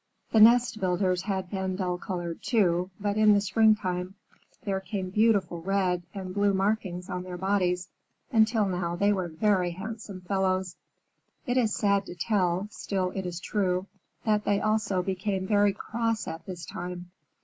The 0.31 0.39
nest 0.39 0.79
builders 0.79 1.21
had 1.21 1.51
been 1.51 1.75
dull 1.75 1.99
colored, 1.99 2.41
too, 2.41 2.89
but 2.99 3.17
in 3.17 3.35
the 3.35 3.39
spring 3.39 3.75
time 3.75 4.15
there 4.63 4.79
came 4.79 5.11
beautiful 5.11 5.61
red 5.61 6.01
and 6.11 6.33
blue 6.33 6.55
markings 6.55 7.07
on 7.07 7.21
their 7.21 7.37
bodies, 7.37 7.87
until 8.31 8.65
now 8.65 8.95
they 8.95 9.13
were 9.13 9.27
very 9.27 9.69
handsome 9.69 10.21
fellows. 10.21 10.75
It 11.45 11.55
is 11.55 11.75
sad 11.75 12.07
to 12.07 12.15
tell, 12.15 12.67
still 12.71 13.11
it 13.11 13.27
is 13.27 13.39
true, 13.39 13.85
that 14.25 14.43
they 14.43 14.59
also 14.59 15.03
became 15.03 15.45
very 15.45 15.71
cross 15.71 16.27
at 16.27 16.47
this 16.47 16.65
time. 16.65 17.11